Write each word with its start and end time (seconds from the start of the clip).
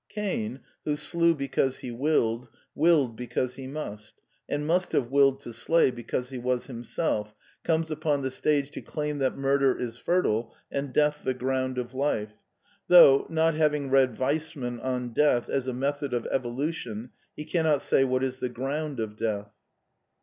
Cain, 0.09 0.61
who 0.83 0.93
sle^ 0.93 1.37
because 1.37 1.77
he 1.77 1.91
willed, 1.91 2.49
willed 2.73 3.15
because 3.15 3.53
he 3.53 3.67
must, 3.67 4.15
and 4.49 4.65
must 4.65 4.93
have 4.93 5.11
willed 5.11 5.39
to 5.41 5.53
slay 5.53 5.91
because 5.91 6.29
he 6.29 6.39
was 6.39 6.65
himself, 6.65 7.35
comes 7.63 7.91
upon 7.91 8.23
the 8.23 8.31
stage 8.31 8.71
to 8.71 8.81
claim 8.81 9.19
that 9.19 9.37
mur 9.37 9.59
der 9.59 9.77
Is 9.77 9.99
fertile, 9.99 10.55
and 10.71 10.91
death 10.91 11.21
the 11.23 11.35
ground 11.35 11.77
of 11.77 11.93
life, 11.93 12.33
though, 12.87 13.27
not 13.29 13.53
having 13.53 13.91
read 13.91 14.17
Weismann 14.17 14.83
on 14.83 15.13
death 15.13 15.47
as 15.47 15.67
a 15.67 15.71
method 15.73 16.15
of 16.15 16.25
evolution, 16.31 17.11
he 17.35 17.45
cannot 17.45 17.83
say 17.83 18.03
what 18.03 18.23
is 18.23 18.39
the 18.39 18.49
ground 18.49 18.99
of 18.99 19.15
death. 19.17 19.53